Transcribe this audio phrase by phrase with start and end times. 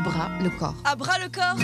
[0.00, 0.74] à bras le corps.
[0.84, 1.58] À bras le corps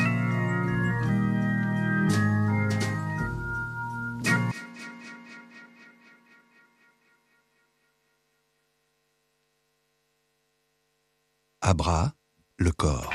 [11.62, 12.12] À bras
[12.58, 13.10] le corps.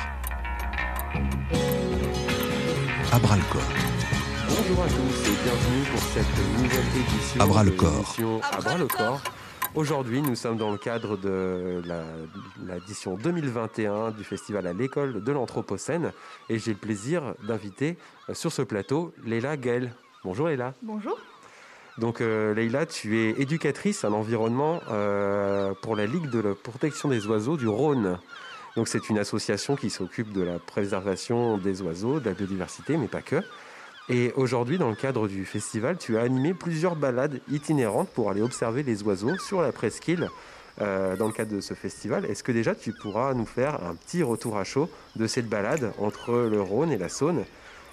[3.12, 3.62] À bras le corps.
[4.50, 8.16] Bonjour à tous et bienvenue pour cette nouvelle édition À bras le corps.
[8.52, 9.22] À bras le corps.
[9.74, 11.82] Aujourd'hui, nous sommes dans le cadre de
[12.68, 16.12] l'édition 2021 du festival à l'école de l'Anthropocène
[16.50, 17.98] et j'ai le plaisir d'inviter
[18.30, 19.94] euh, sur ce plateau Leila Gaël.
[20.26, 20.73] Bonjour Leila.
[20.81, 21.18] Bonjour.
[22.00, 27.08] Donc euh, Leïla, tu es éducatrice à l'environnement euh, pour la Ligue de la protection
[27.08, 28.20] des oiseaux du Rhône.
[28.76, 33.08] Donc c'est une association qui s'occupe de la préservation des oiseaux, de la biodiversité, mais
[33.08, 33.42] pas que.
[34.14, 38.42] Et aujourd'hui, dans le cadre du festival, tu as animé plusieurs balades itinérantes pour aller
[38.42, 40.30] observer les oiseaux sur la presqu'île.
[40.82, 43.96] euh, dans le cadre de ce festival, est-ce que déjà tu pourras nous faire un
[43.96, 47.44] petit retour à chaud de cette balade entre le Rhône et la Saône?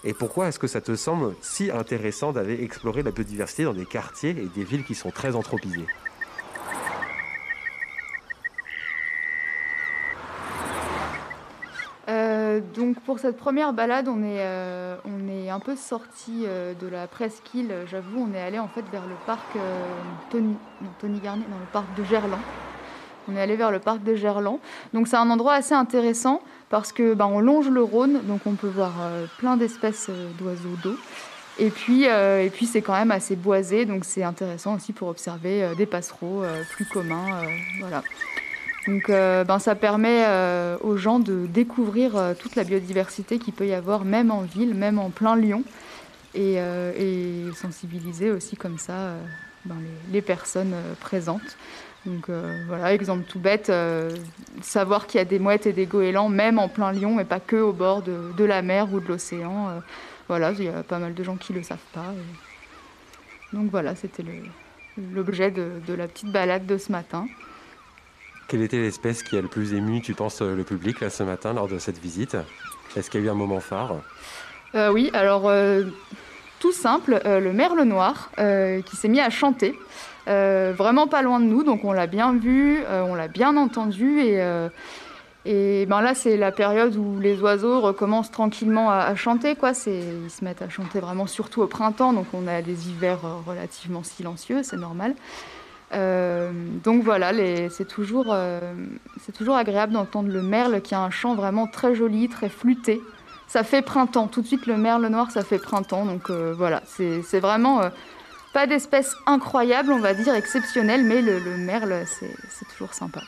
[0.05, 3.87] Et pourquoi est-ce que ça te semble si intéressant d'aller explorer la biodiversité dans des
[3.87, 5.87] quartiers et des villes qui sont très anthropisées?
[12.09, 14.88] Euh, donc pour cette première balade, on est, euh,
[15.51, 17.73] un peu sorti euh, de la presqu'île.
[17.91, 19.85] J'avoue, on est allé en fait vers le parc euh,
[20.31, 20.57] Tony,
[21.23, 22.41] non, le parc de Gerland.
[23.29, 24.59] On est allé vers le parc de Gerland.
[24.95, 28.55] Donc c'est un endroit assez intéressant parce que bah, on longe le Rhône, donc on
[28.55, 30.97] peut voir euh, plein d'espèces d'oiseaux d'eau.
[31.61, 35.73] Et puis, et puis c'est quand même assez boisé, donc c'est intéressant aussi pour observer
[35.77, 37.43] des passereaux plus communs.
[37.81, 38.05] voilà.
[38.89, 43.53] Donc euh, ben, ça permet euh, aux gens de découvrir euh, toute la biodiversité qu'il
[43.53, 45.63] peut y avoir, même en ville, même en plein Lyon,
[46.35, 46.57] et,
[47.55, 49.13] sensibiliser aussi comme ça
[49.67, 49.77] ben,
[50.11, 51.59] les, personnes présentes.
[52.07, 52.31] Donc
[52.69, 53.73] voilà, exemple tout bête,
[54.63, 57.41] savoir qu'il y a des mouettes et des goélands, même en plein Lyon, et pas
[57.41, 59.83] que au bord de, la mer ou de l'océan.
[60.29, 62.15] voilà, il y a pas mal de gens qui ne le savent pas.
[63.53, 64.25] Donc voilà, c'était
[65.13, 67.27] l'objet de la petite balade de ce matin.
[68.49, 71.23] Quelle était l'espèce qui a le plus ému, tu penses, euh, le public là ce
[71.23, 72.35] matin lors de cette visite?
[72.97, 73.97] Est-ce qu'il y a eu un moment phare?
[74.75, 75.85] Euh, oui, alors euh,
[76.59, 78.31] tout simple, le merle noir
[78.87, 79.79] qui s'est mis à chanter,
[80.27, 84.43] vraiment pas loin de nous, donc on l'a bien vu, on l'a bien entendu et,
[85.45, 89.73] et ben là c'est la période où les oiseaux recommencent tranquillement à, à chanter, quoi.
[89.87, 94.05] Ils se mettent à chanter vraiment surtout au printemps, donc on a des hivers relativement
[94.05, 95.15] silencieux, c'est normal.
[95.93, 96.53] Euh,
[96.85, 97.33] donc voilà,
[97.71, 98.61] c'est toujours, euh,
[99.35, 103.01] toujours agréable d'entendre le merle qui a un chant vraiment très joli, très flûté
[103.47, 104.29] ça fait printemps.
[104.29, 106.05] Tout de suite, le merle noir, ça fait printemps.
[106.05, 107.81] Donc euh, voilà, c'est vraiment
[108.53, 113.23] pas d'espèce incroyable, on va dire, exceptionnelle, mais le, le merle, c'est toujours sympa.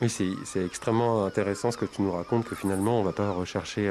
[0.00, 3.30] Oui, c'est extrêmement intéressant ce que tu nous racontes, que finalement, on ne va pas
[3.30, 3.88] rechercher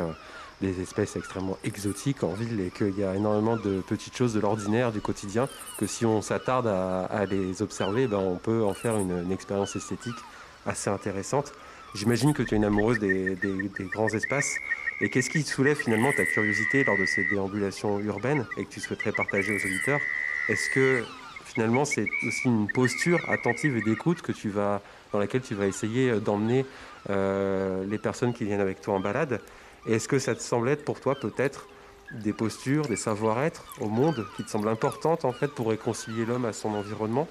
[0.62, 4.40] des espèces extrêmement exotiques en ville et qu'il y a énormément de petites choses de
[4.40, 8.98] l'ordinaire, du quotidien, que si on s'attarde à, les observer, ben, on peut en faire
[8.98, 10.16] une, expérience esthétique
[10.66, 11.52] assez intéressante.
[11.96, 13.36] J'imagine que tu es une amoureuse des,
[13.92, 14.56] grands espaces.
[15.02, 18.80] Et qu'est-ce qui soulève finalement ta curiosité lors de ces déambulations urbaines et que tu
[18.80, 20.00] souhaiterais partager aux auditeurs?
[20.48, 21.04] Est-ce que
[21.44, 25.66] finalement c'est aussi une posture attentive et d'écoute que tu vas, dans laquelle tu vas
[25.66, 26.68] essayer d'emmener
[27.10, 29.42] euh, les personnes qui viennent avec toi en balade?
[29.88, 31.68] Est-ce que ça te semble être pour toi peut-être
[32.24, 36.46] des postures, des savoir-être au monde qui te semblent importantes en fait pour réconcilier l'homme
[36.46, 37.28] à son environnement?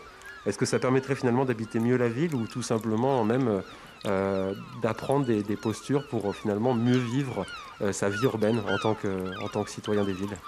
[0.47, 3.61] Est-ce que ça permettrait finalement d'habiter mieux la ville ou tout simplement même euh,
[4.07, 7.45] euh, d'apprendre des, postures pour euh, finalement mieux vivre
[7.83, 9.09] euh, sa vie urbaine en tant que,
[9.45, 10.39] en tant que citoyen des villes?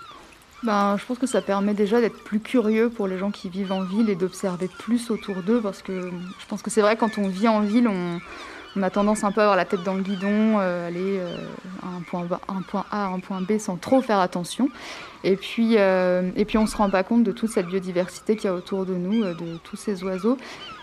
[0.62, 3.73] Ben, je pense que ça permet déjà d'être plus curieux pour les gens qui vivent
[3.73, 7.19] en ville et d'observer plus autour d'eux, parce que je pense que c'est vrai, quand
[7.19, 8.21] on vit en ville, on,
[8.77, 11.37] on a tendance un peu à avoir la tête dans le guidon, euh, aller euh,
[11.83, 14.69] à un point, un point A un point B sans trop faire attention.
[15.25, 18.34] Et puis, euh, et puis on ne se rend pas compte de toute cette biodiversité
[18.34, 20.37] qu'il y a autour de nous, euh, de tous ces oiseaux.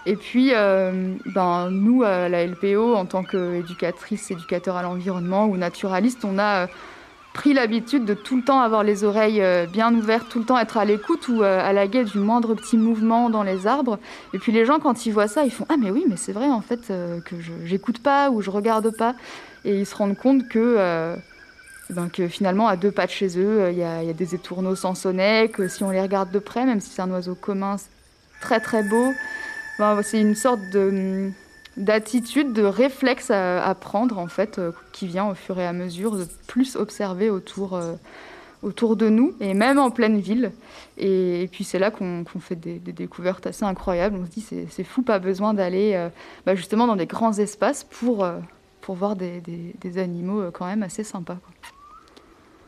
[0.06, 6.24] Et puis, ben, nous, à la LPO, en tant qu'éducatrice, éducateur à l'environnement ou naturaliste,
[6.24, 6.68] on a
[7.34, 10.58] pris l'habitude de tout le temps avoir les oreilles euh, bien ouvertes, tout le temps
[10.58, 14.00] être à l'écoute ou euh, à la guet du moindre petit mouvement dans les arbres.
[14.34, 16.34] Et puis les gens, quand ils voient ça, ils font Ah, mais oui, mais c'est
[16.34, 17.36] vrai en fait euh, que
[17.66, 19.16] j'écoute pas ou je regarde pas.
[19.66, 21.16] Et ils se rendent compte que, euh,
[21.90, 24.96] ben, que finalement, à deux pas de chez eux, il y, a, des étourneaux sans
[24.96, 27.90] sonnet, que si on les regarde de près, même si c'est un oiseau commun, c'est
[28.42, 29.12] très très beau,
[29.78, 31.30] ben, c'est une sorte de
[31.80, 36.16] d'attitude, de réflexe à, prendre en fait, euh, qui vient au fur et à mesure
[36.16, 37.94] de plus observer autour, euh,
[38.62, 40.52] autour de nous et même en pleine ville.
[40.98, 44.18] Et, puis c'est là qu'on fait des, découvertes assez incroyables.
[44.22, 46.10] On se dit c'est fou, pas besoin d'aller euh,
[46.46, 48.28] bah, justement dans des grands espaces pour,
[48.82, 49.42] pour voir des,
[49.98, 51.38] animaux quand même assez sympas.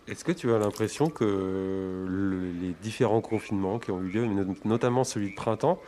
[0.07, 2.07] Est-ce que tu as l'impression que
[2.61, 4.27] les différents confinements qui ont eu lieu,
[4.65, 5.79] notamment celui de printemps,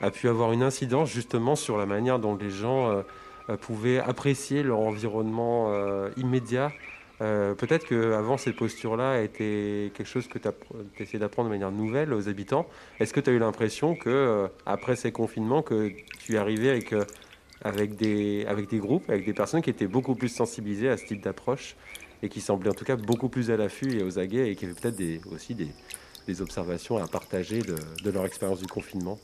[0.00, 3.02] a pu avoir une incidence justement sur la manière dont les gens
[3.60, 5.72] pouvaient apprécier leur environnement
[6.16, 6.70] immédiat
[7.20, 10.52] euh, peut-être qu'avant, ces postures-là étaient quelque chose que tu as
[10.98, 12.66] essayé d'apprendre de manière nouvelle aux habitants.
[13.00, 16.70] Est-ce que tu as eu l'impression que euh, après ces confinements, que tu es arrivé
[16.70, 17.04] avec, euh,
[17.62, 21.06] avec, des, avec des groupes, avec des personnes qui étaient beaucoup plus sensibilisées à ce
[21.06, 21.74] type d'approche
[22.22, 24.64] et qui semblaient en tout cas beaucoup plus à l'affût et aux aguets et qui
[24.64, 25.68] avaient peut-être aussi des,
[26.42, 29.18] observations à partager de leur expérience du confinement?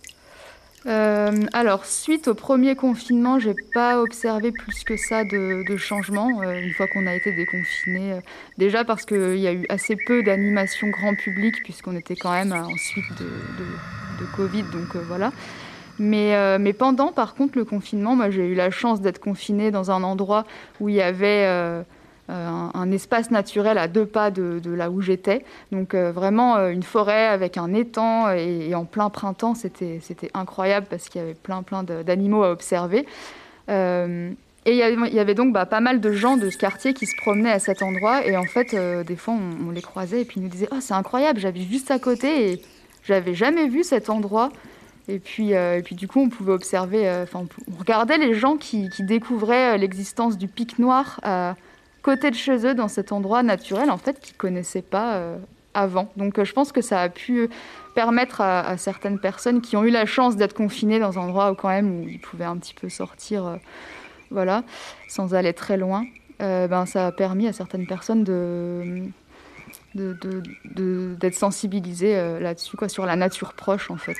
[0.86, 6.60] Euh, alors, suite au premier confinement, j'ai pas observé plus que ça de, changement euh,
[6.60, 8.12] une fois qu'on a été déconfiné.
[8.12, 8.20] Euh,
[8.58, 12.52] déjà parce qu'il y a eu assez peu d'animation grand public, puisqu'on était quand même
[12.52, 15.32] en suite de, de, Covid, donc voilà.
[15.98, 19.90] Mais, mais, pendant, par contre, le confinement, moi j'ai eu la chance d'être confinée dans
[19.90, 20.44] un endroit
[20.80, 21.84] où il y avait
[22.30, 25.44] euh, un, espace naturel à deux pas de, là où j'étais.
[25.72, 30.00] Donc euh, vraiment euh, une forêt avec un étang et, en plein printemps, c'était
[30.32, 33.06] incroyable parce qu'il y avait plein plein d'animaux à observer.
[34.66, 37.14] Et il y, avait, donc bah, pas mal de gens de ce quartier qui se
[37.20, 38.26] promenaient à cet endroit.
[38.26, 38.74] Et en fait,
[39.04, 41.90] des fois, on, les croisait et puis ils nous disaient Oh, c'est incroyable, j'habite juste
[41.90, 42.62] à côté et
[43.02, 44.48] j'avais jamais vu cet endroit.
[45.08, 48.88] Et puis, et puis du coup, on pouvait observer, enfin, on, regardait les gens qui,
[48.88, 51.20] qui découvraient l'existence du pic noir
[52.04, 55.38] côté de chez eux, dans cet endroit naturel, en fait, qu'ils connaissaient pas euh,
[55.72, 56.12] avant.
[56.16, 57.48] Donc euh, je pense que ça a pu
[57.94, 61.54] permettre à, certaines personnes qui ont eu la chance d'être confinées dans un endroit où,
[61.54, 63.56] quand même, où ils pouvaient un petit peu sortir, euh,
[64.30, 64.64] voilà,
[65.08, 66.04] sans aller très loin.
[66.38, 69.08] ben, ça a permis à certaines personnes de
[69.94, 74.16] d'être sensibilisées là-dessus, quoi, sur la nature proche en fait.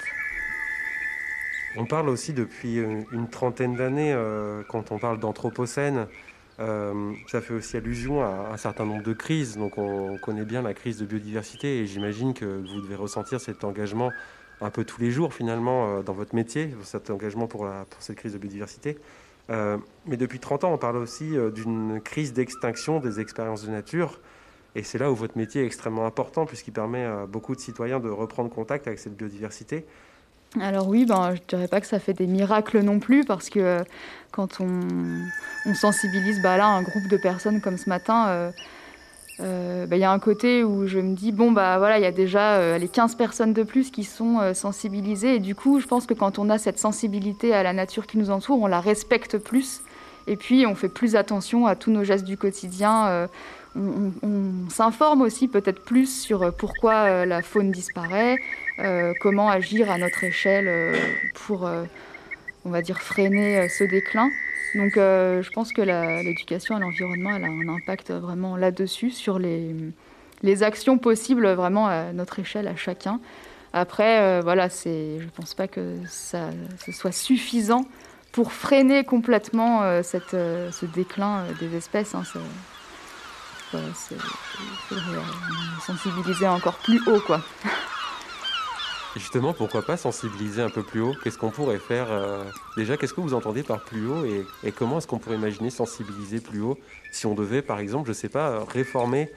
[1.76, 4.16] On parle aussi depuis une trentaine d'années,
[4.69, 6.06] quand on parle d'anthropocène,
[6.60, 9.56] euh, ça fait aussi allusion à un certain nombre de crises.
[9.56, 13.64] Donc on connaît bien la crise de biodiversité et j'imagine que vous devez ressentir cet
[13.64, 14.12] engagement
[14.60, 17.68] un peu tous les jours finalement euh, dans votre métier, cet engagement pour,
[17.98, 18.98] cette crise de biodiversité.
[19.50, 24.20] Euh, mais depuis 30 ans, on parle aussi d'une crise d'extinction des expériences de nature.
[24.76, 28.00] Et c'est là où votre métier est extrêmement important puisqu'il permet à beaucoup de citoyens
[28.00, 29.84] de reprendre contact avec cette biodiversité.
[30.60, 33.50] Alors oui, ben, je ne dirais pas que ça fait des miracles non plus, parce
[33.50, 33.84] que euh,
[34.30, 38.50] quand on, sensibilise bah là, un groupe de personnes comme ce matin, euh,
[39.40, 42.02] euh, bah, il y a un côté où je me dis, bon, bah voilà, il
[42.02, 45.36] y a déjà les 15 personnes de plus qui sont sensibilisées.
[45.36, 48.18] Et du coup, je pense que quand on a cette sensibilité à la nature qui
[48.18, 49.80] nous entoure, on la respecte plus.
[50.28, 53.28] Et puis, on fait plus attention à tous nos gestes du quotidien.
[53.74, 54.12] on,
[54.68, 58.36] s'informe aussi peut-être plus sur pourquoi la faune disparaît,
[59.20, 60.96] comment agir à notre échelle euh,
[61.34, 61.84] pour, euh,
[62.64, 64.30] on va dire, freiner ce déclin.
[64.74, 70.62] Donc je pense que l'éducation à l'environnement, elle a un impact vraiment là-dessus, sur les,
[70.62, 73.20] actions possibles vraiment à notre échelle, à chacun.
[73.72, 76.50] Après, voilà, c'est, je ne pense pas que ça,
[76.84, 77.84] ce soit suffisant
[78.32, 82.16] pour freiner complètement ce déclin des espèces.
[82.16, 82.24] Hein,
[83.74, 83.78] il
[84.88, 85.02] faudrait
[85.86, 87.40] sensibiliser encore plus haut, quoi.
[89.16, 91.14] Justement, pourquoi pas sensibiliser un peu plus haut?
[91.22, 92.43] Qu'est-ce qu'on pourrait faire euh,
[92.76, 96.41] Déjà, qu'est-ce que vous entendez par plus haut et, comment est-ce qu'on pourrait imaginer sensibiliser
[96.41, 96.77] plus haut?
[97.12, 99.31] Si on devait, par exemple, je ne sais pas, réformer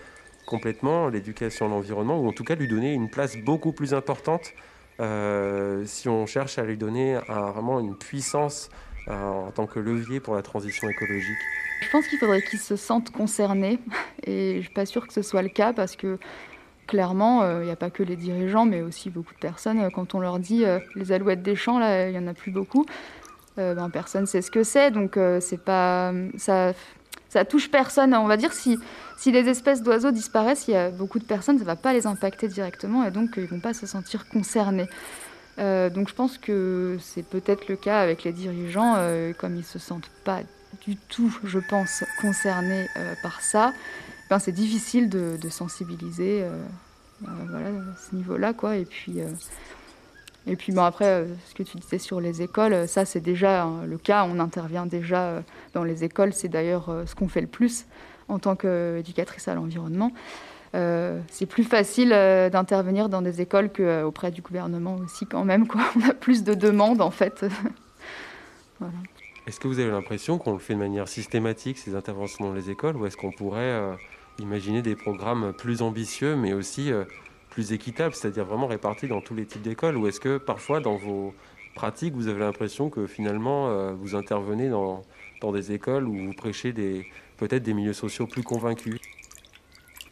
[0.48, 4.54] complètement l'éducation à l'environnement ou en tout cas lui donner une place beaucoup plus importante
[5.00, 8.70] euh, si on cherche à lui donner vraiment une puissance
[9.10, 11.38] euh, en tant que levier pour la transition écologique?
[11.82, 13.80] Je pense qu'il faudrait qu'ils se sentent concernés
[14.26, 16.18] et je ne suis pas sûre que ce soit le cas parce que
[16.88, 19.80] clairement, il euh, n'y a pas que les dirigeants, mais aussi beaucoup de personnes.
[19.80, 22.34] Euh, quand on leur dit euh, les alouettes des champs, là, il n'y en a
[22.34, 22.86] plus beaucoup,
[23.58, 24.92] ben, personne ne sait ce que c'est.
[24.92, 26.74] Donc, c'est pas, ça,
[27.28, 28.14] ça touche personne.
[28.14, 28.78] On va dire si,
[29.18, 31.92] si les espèces d'oiseaux disparaissent, il y a beaucoup de personnes, ça ne va pas
[31.92, 34.88] les impacter directement et donc ils ne vont pas se sentir concernés.
[35.58, 38.96] donc je pense que c'est peut-être le cas avec les dirigeants,
[39.40, 40.42] comme ils ne se sentent pas
[40.86, 42.86] du tout, je pense, concernés
[43.24, 43.74] par ça
[44.30, 46.50] ben, c'est difficile de, sensibiliser euh,
[47.24, 48.54] euh, voilà, à ce niveau-là.
[48.54, 48.78] Quoi.
[48.78, 49.30] Et puis, euh,
[50.46, 53.86] et puis bon, après, ce que tu disais sur les écoles, ça c'est déjà hein,
[53.86, 55.44] le cas, on intervient déjà
[55.74, 57.86] dans les écoles, c'est d'ailleurs ce qu'on fait le plus
[58.30, 60.12] en tant qu'éducatrice à l'environnement.
[60.74, 65.68] c'est plus facile d'intervenir dans des écoles qu'auprès du gouvernement aussi quand même.
[65.68, 65.82] Quoi.
[65.98, 67.46] On a plus de demandes en fait.
[69.48, 72.70] Est-ce que vous avez l'impression qu'on le fait de manière systématique, ces interventions dans les
[72.70, 73.98] écoles, ou est-ce qu'on pourrait
[74.40, 77.04] imaginer des programmes plus ambitieux, mais aussi euh,
[77.50, 79.98] plus équitables, c'est-à-dire vraiment répartis dans tous les types d'écoles.
[79.98, 81.34] Ou est-ce que parfois, dans vos
[81.76, 85.04] pratiques, vous avez l'impression que finalement, euh, vous intervenez dans,
[85.42, 87.06] dans des écoles où vous prêchez des,
[87.38, 89.00] peut-être des milieux sociaux plus convaincus?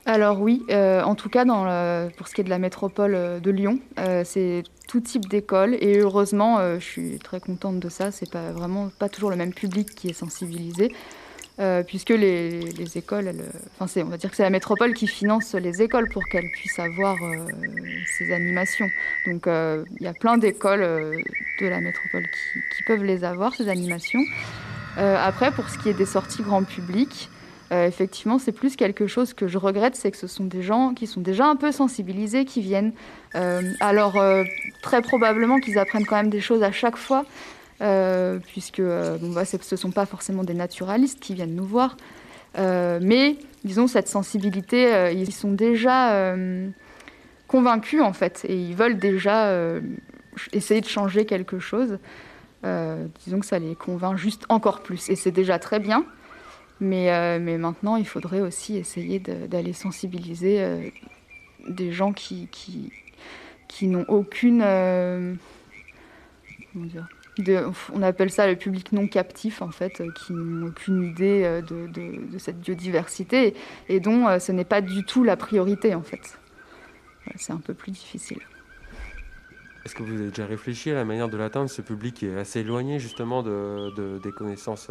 [0.08, 1.46] Alors oui, euh, en tout cas
[2.16, 3.80] pour ce qui est de la métropole de Lyon,
[4.24, 8.12] c'est tout type d'école et heureusement, je suis très contente de ça.
[8.12, 10.92] C'est pas vraiment pas toujours le même public qui est sensibilisé,
[11.88, 13.32] puisque les, écoles,
[13.80, 16.80] enfin on va dire que c'est la métropole qui finance les écoles pour qu'elles puissent
[16.80, 17.16] avoir
[18.18, 18.90] ces animations.
[19.28, 20.82] Donc il y a plein d'écoles
[21.62, 22.24] de la métropole
[22.78, 24.24] qui, peuvent les avoir ces animations.
[24.98, 27.30] après, pour ce qui est des sorties grand public.
[27.72, 30.94] Euh, effectivement, c'est plus quelque chose que je regrette, c'est que ce sont des gens
[30.94, 32.94] qui sont déjà un peu sensibilisés, qui viennent.
[33.36, 34.44] Euh, alors, euh,
[34.84, 37.26] très probablement qu'ils apprennent quand même des choses à chaque fois,
[37.80, 41.98] puisque bon, bah, ce ne sont pas forcément des naturalistes qui viennent nous voir.
[42.58, 46.36] mais, disons, cette sensibilité, ils sont déjà
[47.48, 49.52] convaincus, en fait, et ils veulent déjà
[50.54, 52.00] essayer de changer quelque chose.
[52.64, 56.06] disons que ça les convainc juste encore plus, et c'est déjà très bien.
[56.80, 60.90] Mais, euh, maintenant, il faudrait aussi essayer d'aller sensibiliser euh,
[61.68, 62.50] des gens qui,
[63.82, 64.62] n'ont aucune...
[64.64, 65.34] Euh,
[66.74, 67.08] comment dire
[67.94, 72.38] on appelle ça le public non captif, en fait, qui n'ont aucune idée de, de,
[72.38, 73.54] cette biodiversité
[73.90, 76.40] et dont ce n'est pas du tout la priorité, en fait.
[77.36, 78.40] C'est un peu plus difficile.
[79.84, 82.38] Est-ce que vous avez déjà réfléchi à la manière de l'atteindre, ce public qui est
[82.38, 84.90] assez éloigné justement de, des connaissances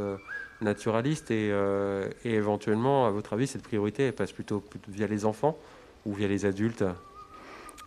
[0.61, 5.57] naturaliste euh, et, éventuellement, à votre avis, cette priorité, passe plutôt, via les enfants
[6.05, 6.85] ou via les adultes?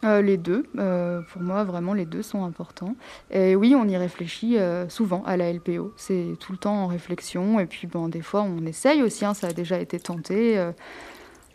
[0.04, 2.96] Euh, les deux, euh, pour moi vraiment les deux sont importants.
[3.32, 4.58] Et oui, on y réfléchit
[4.90, 8.42] souvent à la LPO, c'est tout le temps en réflexion et puis bon, des fois
[8.44, 10.64] on essaye aussi, hein, ça a déjà été tenté.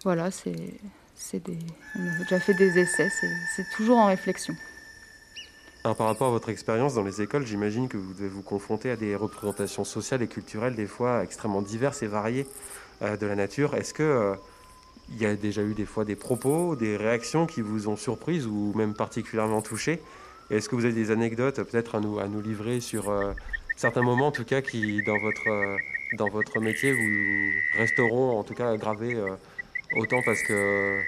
[0.04, 1.58] voilà, c'est, des...
[1.96, 3.08] on a déjà fait des essais,
[3.56, 4.54] c'est toujours en réflexion
[5.82, 8.96] par rapport à votre expérience dans les écoles, j'imagine que vous devez vous confronter à
[8.96, 12.46] des représentations sociales et culturelles, des fois extrêmement diverses et variées
[13.02, 13.75] euh, de la nature.
[13.75, 14.34] Est-ce que euh,
[15.11, 18.47] il y a déjà eu des fois des propos, des réactions qui vous ont surprise
[18.47, 20.00] ou même particulièrement touché
[20.50, 23.32] Est-ce que vous avez des anecdotes peut-être à nous, à nous livrer sur euh,
[23.76, 25.76] certains moments, en tout cas, qui dans votre,
[26.16, 29.16] dans votre métier vous resteront en tout cas gravés
[29.97, 31.00] autant parce que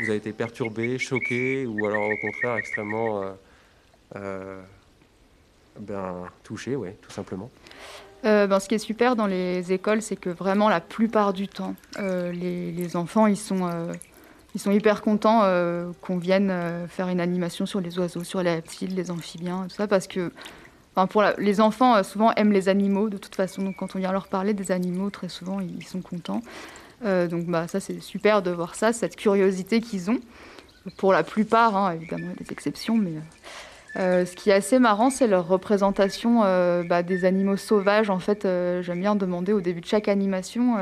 [0.00, 3.22] vous avez été perturbé, choqué ou alors au contraire extrêmement
[4.14, 4.62] euh,
[5.78, 7.50] ben, touché, ouais, tout simplement.
[8.24, 11.48] Euh, ben, ce qui est super dans les écoles, c'est que vraiment la plupart du
[11.48, 13.70] temps, euh, les, enfants, ils sont,
[14.54, 15.42] ils sont hyper contents
[16.00, 16.52] qu'on vienne
[16.88, 20.32] faire une animation sur les oiseaux, sur les reptiles, les amphibiens, tout ça, parce que
[21.10, 23.62] pour les enfants, souvent, aiment les animaux de toute façon.
[23.62, 26.40] Donc quand on vient leur parler des animaux, très souvent, ils, sont contents.
[27.02, 30.20] donc bah, ça, c'est super de voir ça, cette curiosité qu'ils ont.
[30.96, 33.12] Pour la plupart, hein, évidemment, il y a des exceptions, mais
[33.96, 38.10] euh, ce qui est assez marrant, c'est leur représentation euh, bah, des animaux sauvages.
[38.10, 40.76] En fait, euh, j'aime bien demander au début de chaque animation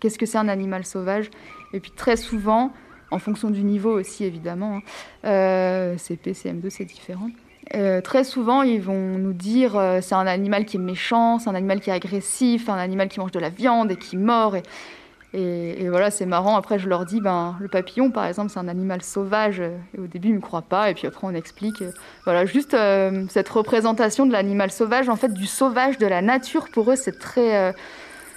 [0.00, 1.30] qu'est-ce que c'est un animal sauvage.
[1.72, 2.72] Et puis très souvent,
[3.10, 4.80] en fonction du niveau aussi évidemment,
[5.24, 7.30] hein, CP, CM2, c'est différent.
[8.04, 9.72] très souvent, ils vont nous dire
[10.02, 13.18] c'est un animal qui est méchant, c'est un animal qui est agressif, un animal qui
[13.18, 14.56] mange de la viande et qui mord.
[15.34, 16.56] Et, voilà, c'est marrant.
[16.56, 19.60] Après, je leur dis, ben, le papillon, par exemple, c'est un animal sauvage.
[19.60, 20.90] Et au début, ils me croient pas.
[20.90, 21.84] Et puis après, on explique.
[22.24, 26.68] Voilà, juste euh, cette représentation de l'animal sauvage, en fait, du sauvage, de la nature.
[26.72, 27.72] Pour eux, c'est très, euh,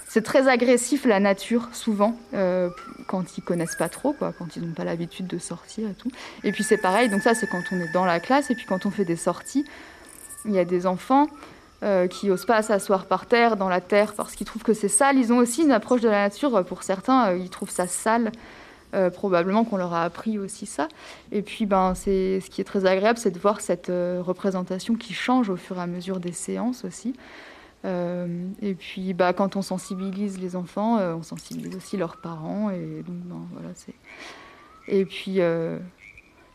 [0.06, 2.68] c'est très agressif, la nature, souvent, euh,
[3.06, 6.10] quand ils connaissent pas trop, quoi, quand ils n'ont pas l'habitude de sortir et tout.
[6.44, 7.08] Et puis, c'est pareil.
[7.08, 8.50] Donc, ça, c'est quand on est dans la classe.
[8.50, 9.64] Et puis, quand on fait des sorties,
[10.44, 11.26] il y a des enfants.
[11.82, 14.86] Euh, qui n'osent pas s'asseoir par terre, dans la terre, parce qu'ils trouvent que c'est
[14.86, 15.18] sale.
[15.18, 17.88] Ils ont aussi une approche de la nature, euh, pour certains, euh, ils trouvent ça
[17.88, 18.30] sale.
[19.14, 20.86] probablement qu'on leur a appris aussi ça.
[21.32, 25.14] Et puis, ben, c'est ce qui est très agréable, c'est de voir cette représentation qui
[25.14, 27.14] change au fur et à mesure des séances aussi.
[27.84, 32.68] et puis, bah, quand on sensibilise les enfants, on sensibilise aussi leurs parents.
[32.68, 33.94] Et donc, ben, voilà, c'est.
[34.88, 35.40] Et puis,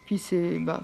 [0.08, 0.82] puis c'est bah,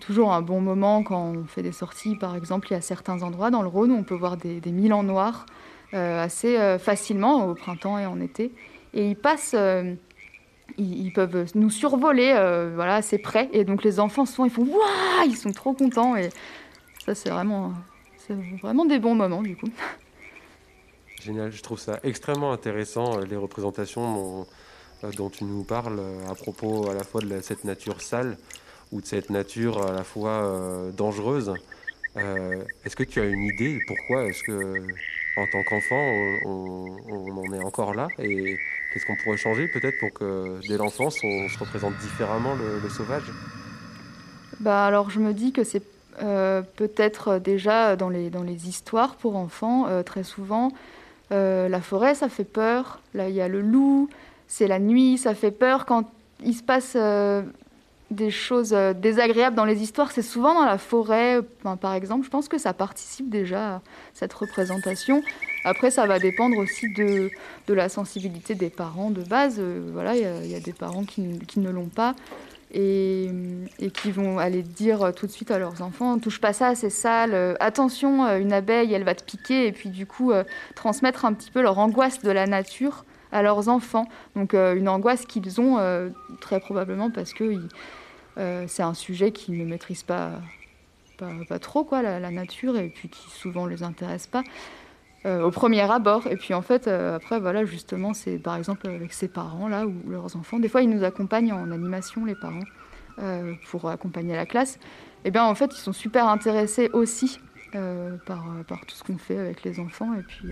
[0.00, 2.14] toujours un bon moment quand on fait des sorties.
[2.14, 4.60] Par exemple, il y a certains endroits dans le Rhône où on peut voir des,
[4.60, 5.46] des milans noirs
[5.94, 8.52] euh, assez euh, facilement au printemps et en été.
[8.92, 9.94] Et ils passent, euh,
[10.76, 12.32] ils, peuvent nous survoler
[12.74, 13.48] voilà, assez près.
[13.52, 16.16] Et donc les enfants, souvent, ils font Waouh Ils sont trop contents.
[16.16, 16.28] Et
[17.04, 17.72] ça, c'est vraiment,
[18.60, 19.70] vraiment des bons moments du coup.
[21.22, 24.46] Génial, je trouve ça extrêmement intéressant, les représentations
[25.16, 28.36] dont tu nous parles à propos à la fois de cette nature sale
[28.92, 31.52] ou de cette nature à la fois euh, dangereuse.
[32.16, 34.86] Euh, est-ce que tu as une idée pourquoi est-ce que
[35.36, 36.02] en tant qu'enfant
[36.46, 38.56] on, en est encore là et
[38.92, 43.30] qu'est-ce qu'on pourrait changer peut-être pour que dès l'enfance on se représente différemment le, sauvage?
[44.60, 45.82] Bah alors je me dis que c'est
[46.22, 50.72] euh, peut-être déjà dans les, dans les histoires pour enfants très souvent
[51.30, 53.00] la forêt, ça fait peur.
[53.12, 54.08] Là, il y a le loup,
[54.46, 55.84] c'est la nuit, ça fait peur.
[55.84, 56.08] Quand
[56.44, 56.96] il se passe
[58.10, 61.40] des choses désagréables dans les histoires, c'est souvent dans la forêt,
[61.80, 62.24] par exemple.
[62.24, 63.82] Je pense que ça participe déjà à
[64.14, 65.22] cette représentation.
[65.64, 67.30] Après, ça va dépendre aussi de,
[67.66, 69.60] de la sensibilité des parents de base.
[69.92, 72.14] voilà, il y, a des parents qui, qui ne l'ont pas
[72.72, 73.30] et,
[73.94, 77.56] qui vont aller dire tout de suite à leurs enfants touche pas ça, c'est sale,
[77.60, 80.32] attention, une abeille, elle va te piquer, et puis du coup,
[80.74, 84.06] transmettre un petit peu leur angoisse de la nature à leurs enfants.
[84.34, 85.78] Donc, une angoisse qu'ils ont
[86.40, 87.60] très probablement parce que
[88.66, 90.40] c'est un sujet qu'ils ne maîtrisent pas,
[91.18, 94.42] pas, trop, quoi, la, nature, et puis qui souvent ne les intéresse pas.
[95.24, 96.28] Euh, au premier abord.
[96.28, 99.84] Et puis en fait, euh, après, voilà, justement, c'est par exemple avec ses parents là
[99.84, 100.60] ou leurs enfants.
[100.60, 102.60] Des fois, ils nous accompagnent en animation, les parents,
[103.18, 104.78] euh, pour accompagner la classe.
[105.24, 107.40] Et bien en fait, ils sont super intéressés aussi
[108.24, 110.14] par, par tout ce qu'on fait avec les enfants.
[110.14, 110.48] Et puis,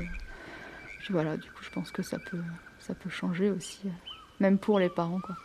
[1.04, 2.40] puis, voilà, du coup, je pense que ça peut,
[2.78, 3.90] ça peut changer aussi,
[4.40, 5.36] même pour les parents, quoi.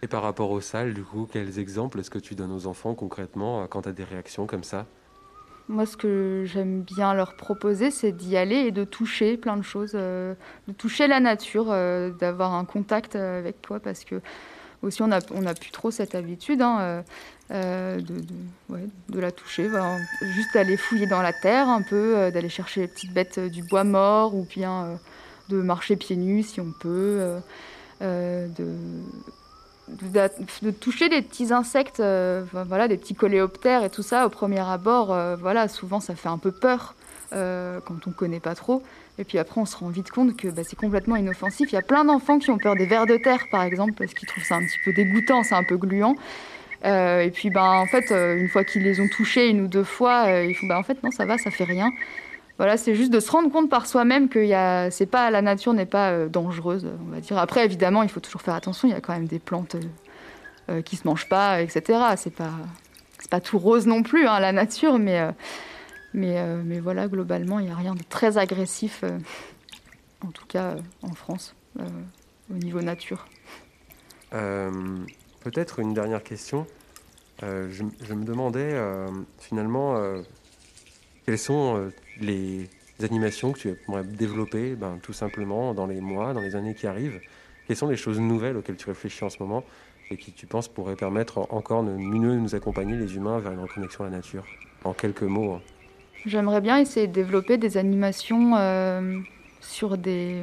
[0.00, 2.94] Et par rapport aux salles, du coup, quels exemples est-ce que tu donnes aux enfants
[2.94, 4.86] concrètement quand tu as des réactions comme ça?
[5.68, 9.62] Moi, ce que j'aime bien leur proposer, c'est d'y aller et de toucher plein de
[9.62, 10.34] choses, euh,
[10.66, 14.22] de toucher la nature, euh, d'avoir un contact avec toi, parce que
[14.82, 17.02] aussi on n'a on a plus trop cette habitude hein, euh,
[17.50, 18.00] de,
[19.08, 19.70] de, la toucher,
[20.22, 23.84] juste d'aller fouiller dans la terre un peu, d'aller chercher les petites bêtes du bois
[23.84, 24.98] mort, ou bien
[25.48, 27.40] de marcher pieds nus si on peut,
[30.62, 34.60] de toucher des petits insectes, euh, voilà, des petits coléoptères et tout ça, au premier
[34.60, 36.94] abord, euh, voilà, souvent ça fait un peu peur
[37.32, 38.82] euh, quand on ne connaît pas trop.
[39.18, 41.72] Et puis après, on se rend vite compte que bah, c'est complètement inoffensif.
[41.72, 44.12] Il y a plein d'enfants qui ont peur des vers de terre, par exemple, parce
[44.12, 46.16] qu'ils trouvent ça un petit peu dégoûtant, c'est un peu gluant.
[46.84, 50.30] Et puis, bah, en fait, une fois qu'ils les ont touchés une ou deux fois,
[50.42, 51.90] ils font bah, en fait, non, ça va, ça fait rien.
[52.58, 55.42] Voilà, c'est juste de se rendre compte par soi-même que y a, c'est pas, la
[55.42, 57.36] nature n'est pas euh, dangereuse, on va dire.
[57.36, 58.88] Après, évidemment, il faut toujours faire attention.
[58.88, 59.80] Il y a quand même des plantes euh,
[60.70, 62.00] euh, qui se mangent pas, etc.
[62.16, 62.52] C'est pas,
[63.18, 65.20] c'est pas tout rose non plus, hein, la nature, mais,
[66.14, 69.04] mais, mais voilà, globalement, il n'y a rien de très agressif,
[70.24, 73.26] en tout cas en France, au niveau nature.
[74.30, 76.66] peut-être une dernière question.
[77.42, 78.74] Je, je, me demandais
[79.38, 80.00] finalement
[81.24, 82.68] quelles sont les
[83.02, 86.86] animations que tu aimerais développer ben, tout simplement dans les mois, dans les années qui
[86.86, 87.20] arrivent?
[87.66, 89.64] Quelles sont les choses nouvelles auxquelles tu réfléchis en ce moment
[90.10, 93.60] et qui, tu penses, pourraient permettre encore de mieux nous accompagner, les humains, vers une
[93.60, 94.44] reconnexion à la nature?
[94.84, 95.54] En quelques mots.
[95.54, 95.62] Hein.
[96.26, 99.18] J'aimerais bien essayer de développer des animations euh,
[99.60, 100.42] sur des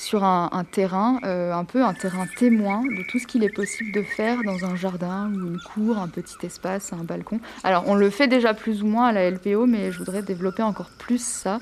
[0.00, 3.92] sur un, terrain, euh, un peu un terrain témoin de tout ce qu'il est possible
[3.92, 7.38] de faire dans un jardin ou une cour, un petit espace, un balcon.
[7.64, 10.62] Alors on le fait déjà plus ou moins à la LPO, mais je voudrais développer
[10.62, 11.60] encore plus ça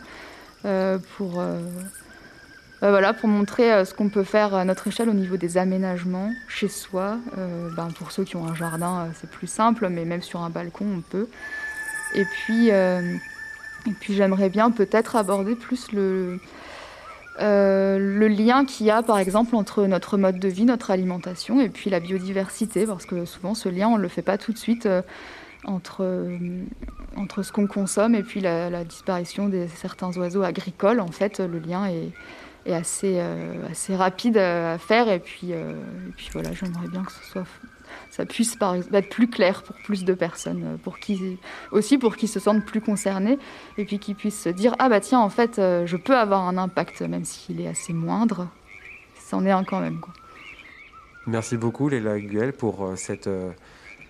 [0.65, 1.59] euh, pour, euh,
[2.81, 6.31] bah voilà, pour montrer ce qu'on peut faire à notre échelle au niveau des aménagements
[6.47, 7.19] chez soi.
[7.75, 10.87] Ben pour ceux qui ont un jardin, c'est plus simple, mais même sur un balcon,
[10.99, 11.27] on peut.
[12.15, 16.39] Et puis, et puis j'aimerais bien peut-être aborder plus le
[17.41, 21.61] euh, le lien qu'il y a par exemple entre notre mode de vie, notre alimentation
[21.61, 24.53] et puis la biodiversité, parce que souvent ce lien on ne le fait pas tout
[24.53, 25.03] de suite euh,
[25.65, 26.39] entre, euh,
[27.17, 31.01] entre ce qu'on consomme et puis la, disparition de certains oiseaux agricoles.
[31.01, 32.13] En fait, le lien est,
[32.67, 33.21] est assez,
[33.71, 37.45] assez rapide à faire et puis, et puis voilà, j'aimerais bien que ce soit
[38.11, 38.57] ça puisse
[38.93, 41.39] être plus clair pour plus de personnes, euh, pour qui,
[41.71, 43.39] aussi pour qu'ils se sentent plus concernés
[43.77, 46.47] et puis qu'ils puissent se dire ah bah tiens en fait euh, je peux avoir
[46.49, 48.49] un impact même s'il est assez moindre,
[49.29, 50.01] c'en est un quand même.
[51.27, 53.29] Merci beaucoup Léla Guel pour euh, cette,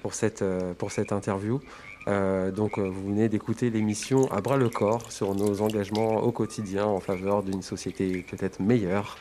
[0.02, 0.44] pour cette,
[0.78, 1.60] pour cette interview.
[2.06, 7.00] donc vous venez d'écouter l'émission à bras le corps sur nos engagements au quotidien en
[7.00, 9.18] faveur d'une société peut-être meilleure.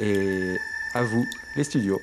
[0.00, 0.56] Et
[0.94, 1.24] à vous
[1.56, 1.98] les studios.